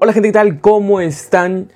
[0.00, 0.60] Hola gente, ¿qué tal?
[0.60, 1.72] ¿Cómo están?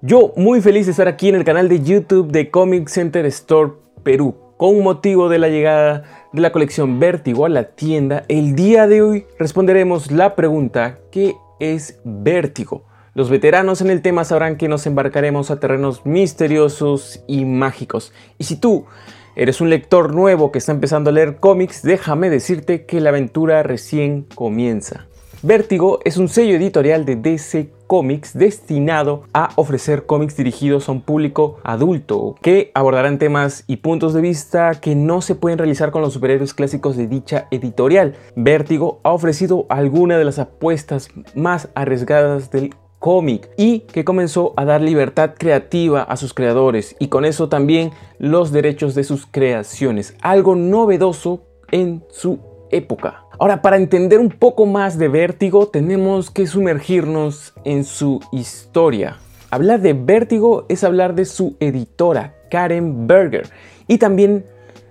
[0.00, 3.72] Yo muy feliz de estar aquí en el canal de YouTube de Comic Center Store
[4.02, 4.34] Perú.
[4.56, 9.02] Con motivo de la llegada de la colección Vértigo a la tienda, el día de
[9.02, 12.86] hoy responderemos la pregunta ¿qué es Vértigo?
[13.12, 18.14] Los veteranos en el tema sabrán que nos embarcaremos a terrenos misteriosos y mágicos.
[18.38, 18.86] Y si tú
[19.34, 23.62] eres un lector nuevo que está empezando a leer cómics, déjame decirte que la aventura
[23.62, 25.08] recién comienza.
[25.46, 31.02] Vértigo es un sello editorial de DC Comics destinado a ofrecer cómics dirigidos a un
[31.02, 36.02] público adulto que abordarán temas y puntos de vista que no se pueden realizar con
[36.02, 38.16] los superhéroes clásicos de dicha editorial.
[38.34, 44.64] Vértigo ha ofrecido algunas de las apuestas más arriesgadas del cómic y que comenzó a
[44.64, 50.16] dar libertad creativa a sus creadores y con eso también los derechos de sus creaciones,
[50.22, 53.24] algo novedoso en su época.
[53.38, 59.18] Ahora, para entender un poco más de Vértigo, tenemos que sumergirnos en su historia.
[59.50, 63.48] Hablar de Vértigo es hablar de su editora, Karen Berger,
[63.86, 64.44] y también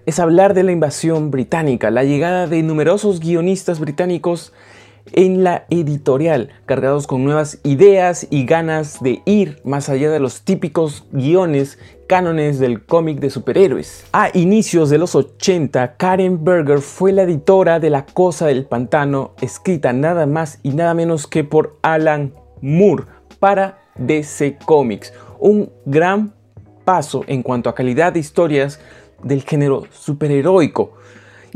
[0.06, 4.54] es hablar de la invasión británica, la llegada de numerosos guionistas británicos
[5.12, 10.42] en la editorial, cargados con nuevas ideas y ganas de ir más allá de los
[10.42, 14.06] típicos guiones cánones del cómic de superhéroes.
[14.14, 19.34] A inicios de los 80, Karen Berger fue la editora de La Cosa del Pantano,
[19.42, 23.06] escrita nada más y nada menos que por Alan Moore
[23.40, 25.14] para DC Comics.
[25.40, 26.34] Un gran
[26.84, 28.80] paso en cuanto a calidad de historias
[29.24, 30.94] del género superheroico.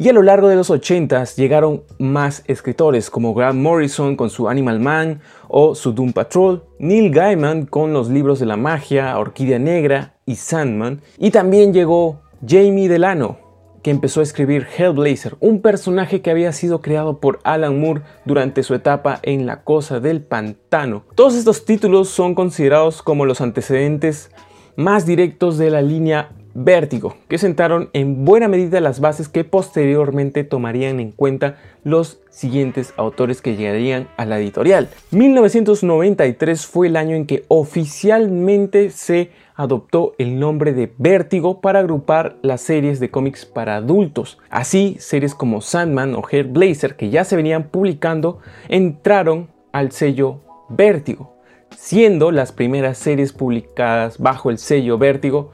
[0.02, 4.47] Y a lo largo de los 80s llegaron más escritores como Grant Morrison con su
[4.47, 5.19] Animal Man
[5.50, 10.38] o su Doom Patrol, Neil Gaiman con los libros de la magia, Orquídea Negra y
[10.38, 13.39] Sandman, y también llegó Jamie Delano,
[13.83, 18.63] que empezó a escribir Hellblazer, un personaje que había sido creado por Alan Moore durante
[18.63, 21.03] su etapa en La Cosa del Pantano.
[21.16, 24.31] Todos estos títulos son considerados como los antecedentes
[24.78, 30.43] más directos de la línea Vértigo, que sentaron en buena medida las bases que posteriormente
[30.43, 34.89] tomarían en cuenta los siguientes autores que llegarían a la editorial.
[35.11, 42.37] 1993 fue el año en que oficialmente se adoptó el nombre de Vértigo para agrupar
[42.41, 44.37] las series de cómics para adultos.
[44.49, 48.39] Así, series como Sandman o Hairblazer, que ya se venían publicando,
[48.69, 50.39] entraron al sello
[50.69, 51.35] Vértigo,
[51.75, 55.51] siendo las primeras series publicadas bajo el sello Vértigo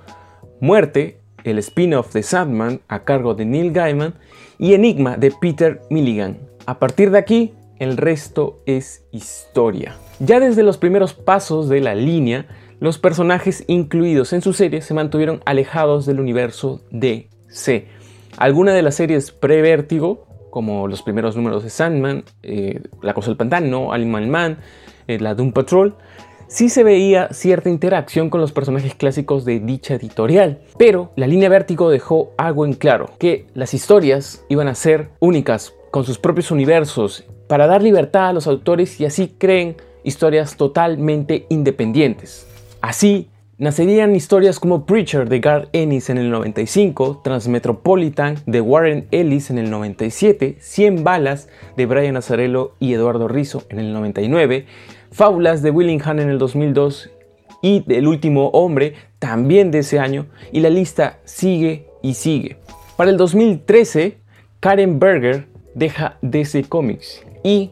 [0.60, 4.16] Muerte, el spin-off de Sandman a cargo de Neil Gaiman
[4.58, 6.38] y Enigma de Peter Milligan.
[6.66, 9.96] A partir de aquí, el resto es historia.
[10.20, 12.48] Ya desde los primeros pasos de la línea,
[12.80, 17.88] los personajes incluidos en su serie se mantuvieron alejados del universo DC.
[18.38, 23.38] Algunas de las series pre-vértigo, como los primeros números de Sandman, eh, La Cosa del
[23.38, 24.58] Pantano, Animal Man,
[25.08, 25.96] eh, la Doom Patrol,
[26.48, 31.50] sí se veía cierta interacción con los personajes clásicos de dicha editorial, pero la línea
[31.50, 36.52] Vértigo dejó algo en claro, que las historias iban a ser únicas, con sus propios
[36.52, 42.48] universos, para dar libertad a los autores y así creen historias totalmente independientes.
[42.82, 49.50] Así, nacerían historias como Preacher de Garth Ennis en el 95, Transmetropolitan de Warren Ellis
[49.50, 54.66] en el 97, 100 balas de Brian Azzarello y Eduardo Rizzo en el 99,
[55.16, 57.10] Fábulas de Willingham en el 2002
[57.62, 62.58] y El último hombre también de ese año y la lista sigue y sigue.
[62.98, 64.18] Para el 2013,
[64.60, 67.72] Karen Berger deja DC Comics y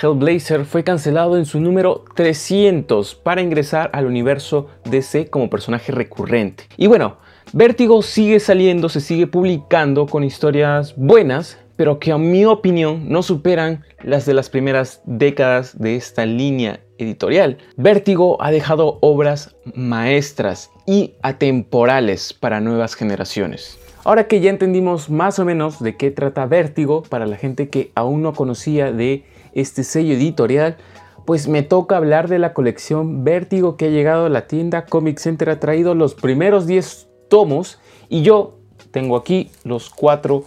[0.00, 6.64] Hellblazer fue cancelado en su número 300 para ingresar al universo DC como personaje recurrente.
[6.78, 7.18] Y bueno,
[7.52, 13.22] Vértigo sigue saliendo, se sigue publicando con historias buenas, pero que a mi opinión no
[13.22, 17.58] superan las de las primeras décadas de esta línea editorial.
[17.76, 23.78] Vértigo ha dejado obras maestras y atemporales para nuevas generaciones.
[24.02, 27.92] Ahora que ya entendimos más o menos de qué trata Vértigo para la gente que
[27.94, 29.24] aún no conocía de
[29.54, 30.78] este sello editorial,
[31.26, 35.18] pues me toca hablar de la colección Vértigo que ha llegado a la tienda Comic
[35.18, 37.78] Center, ha traído los primeros 10 tomos
[38.08, 38.58] y yo
[38.90, 40.42] tengo aquí los cuatro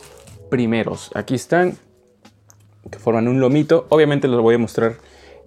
[0.52, 1.10] primeros.
[1.16, 1.78] Aquí están,
[2.92, 3.88] que forman un lomito.
[3.90, 4.98] Obviamente los voy a mostrar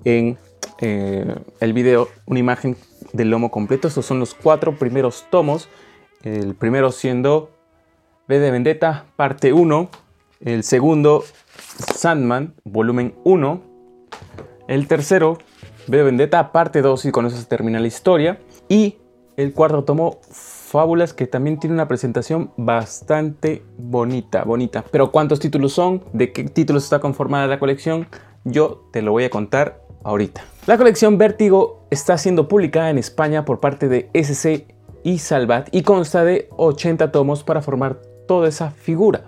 [0.04, 0.36] en
[0.80, 2.76] eh, el video una imagen
[3.12, 3.86] del lomo completo.
[3.86, 5.68] Estos son los cuatro primeros tomos.
[6.24, 7.50] El primero siendo
[8.26, 9.88] B de Vendetta, parte 1.
[10.40, 11.24] El segundo,
[11.94, 13.62] Sandman, volumen 1.
[14.66, 15.38] El tercero,
[15.86, 17.04] B de Vendetta, parte 2.
[17.04, 18.40] Y con eso se termina la historia.
[18.68, 18.96] Y
[19.36, 20.20] el cuarto tomo,
[20.74, 24.84] Fábulas, que también tiene una presentación bastante bonita, bonita.
[24.90, 26.02] Pero ¿cuántos títulos son?
[26.12, 28.08] ¿De qué títulos está conformada la colección?
[28.42, 30.42] Yo te lo voy a contar ahorita.
[30.66, 34.66] La colección Vértigo está siendo publicada en España por parte de SC
[35.04, 39.26] y Salvat y consta de 80 tomos para formar toda esa figura.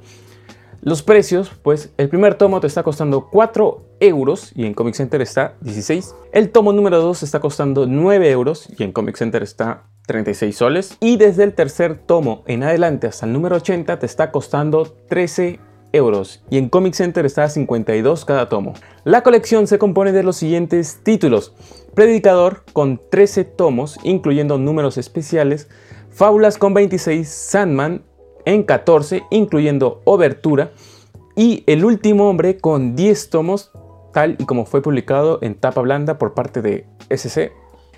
[0.81, 5.21] Los precios, pues el primer tomo te está costando 4 euros y en Comic Center
[5.23, 6.15] está 16.
[6.33, 10.97] El tomo número 2 está costando 9 euros y en Comic Center está 36 soles.
[11.01, 15.61] Y desde el tercer tomo en adelante hasta el número 80 te está costando 13
[15.93, 18.75] euros y en Comic Center está a 52 cada tomo.
[19.05, 21.55] La colección se compone de los siguientes títulos.
[21.95, 25.69] Predicador con 13 tomos, incluyendo números especiales.
[26.11, 28.03] Fábulas con 26, Sandman
[28.45, 30.73] en 14, incluyendo Obertura.
[31.35, 33.71] Y El último hombre con 10 tomos,
[34.17, 37.53] tal y como fue publicado en tapa blanda por parte de SC.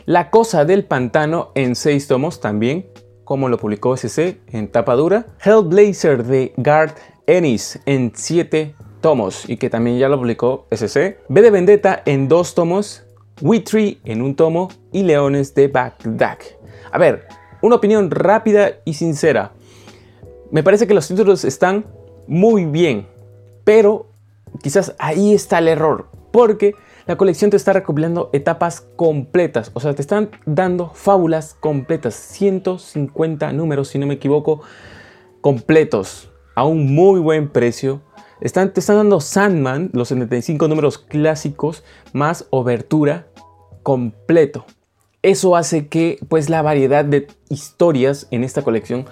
[0.05, 2.89] La cosa del pantano en 6 tomos también,
[3.23, 5.27] como lo publicó SC en tapa dura.
[5.45, 6.95] Hellblazer de Guard
[7.29, 11.21] Ennis en 7 tomos y que también ya lo publicó SC.
[11.29, 13.05] B de Vendetta en 2 tomos.
[13.65, 16.39] Tree en un tomo y Leones de Bagdad.
[16.91, 17.29] A ver,
[17.63, 19.53] una opinión rápida y sincera.
[20.51, 21.85] Me parece que los títulos están
[22.27, 23.07] muy bien,
[23.63, 24.08] pero
[24.63, 26.75] quizás ahí está el error, porque
[27.07, 33.53] la colección te está recopilando etapas completas, o sea, te están dando fábulas completas, 150
[33.53, 34.61] números, si no me equivoco,
[35.41, 38.03] completos, a un muy buen precio.
[38.41, 43.29] Están, te están dando Sandman, los 75 números clásicos, más obertura
[43.83, 44.67] completo.
[45.23, 49.07] Eso hace que pues la variedad de historias en esta colección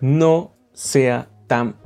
[0.00, 1.76] no sea tan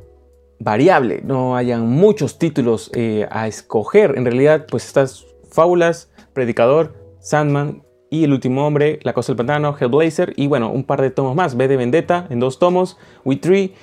[0.63, 4.15] variable, no hayan muchos títulos eh, a escoger.
[4.17, 9.77] En realidad, pues estas fábulas, Predicador, Sandman y El último hombre, La cosa del pantano,
[9.79, 13.37] Hellblazer y bueno, un par de tomos más, B de Vendetta en dos tomos, We
[13.37, 13.75] Tree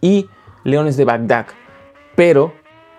[0.00, 0.26] y
[0.64, 1.46] Leones de Bagdad.
[2.16, 2.52] Pero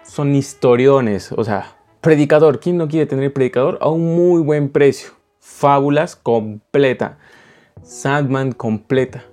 [0.03, 3.79] son historiones, o sea, Predicador, ¿quién no quiere tener Predicador?
[3.81, 5.09] A un muy buen precio.
[5.39, 7.17] Fábulas completa.
[7.81, 9.23] Sandman completa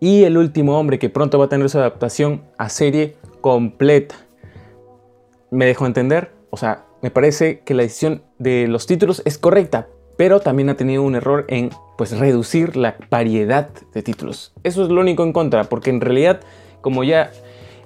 [0.00, 4.14] y El último hombre, que pronto va a tener su adaptación a serie completa.
[5.50, 6.32] ¿Me dejo entender?
[6.50, 10.76] O sea, me parece que la decisión de los títulos es correcta, pero también ha
[10.76, 14.52] tenido un error en pues reducir la variedad de títulos.
[14.64, 16.40] Eso es lo único en contra, porque en realidad,
[16.80, 17.30] como ya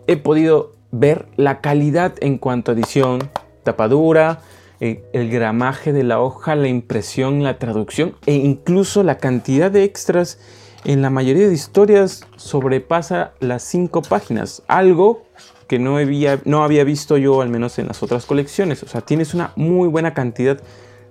[0.07, 3.31] he podido ver, la calidad en cuanto a edición,
[3.63, 4.41] tapadura,
[4.81, 9.85] eh, el gramaje de la hoja, la impresión, la traducción e incluso la cantidad de
[9.85, 10.39] extras
[10.85, 15.23] en la mayoría de historias sobrepasa las 5 páginas, algo
[15.69, 18.83] que no había, visto yo al menos en las otras colecciones.
[18.83, 20.61] O sea, tienes una muy buena cantidad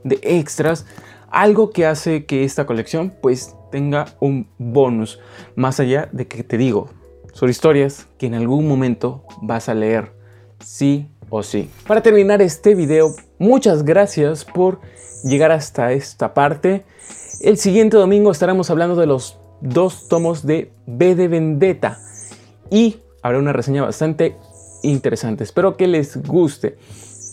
[0.04, 0.86] de extras,
[1.30, 5.20] algo que hace que esta colección pues tenga un bonus,
[5.56, 6.90] más allá de que te digo,
[7.34, 10.14] son historias que en algún momento vas a leer,
[10.60, 11.70] sí o sí.
[11.88, 14.80] Para terminar este video, muchas gracias por
[15.24, 16.86] llegar hasta esta parte.
[17.42, 22.00] El siguiente domingo estaremos hablando de los dos tomos de B de Vendetta
[22.70, 24.36] y habrá una reseña bastante
[24.84, 25.44] interesante.
[25.44, 26.78] Espero que les guste.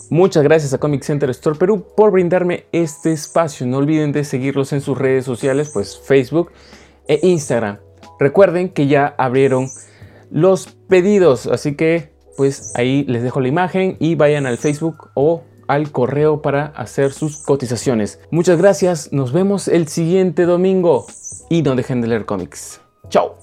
[0.09, 3.67] Muchas gracias a Comic Center Store Perú por brindarme este espacio.
[3.67, 6.51] No olviden de seguirlos en sus redes sociales, pues Facebook
[7.07, 7.77] e Instagram.
[8.19, 9.67] Recuerden que ya abrieron
[10.29, 15.43] los pedidos, así que pues ahí les dejo la imagen y vayan al Facebook o
[15.71, 18.19] al correo para hacer sus cotizaciones.
[18.29, 21.05] Muchas gracias, nos vemos el siguiente domingo
[21.49, 22.81] y no dejen de leer cómics.
[23.09, 23.37] Chao.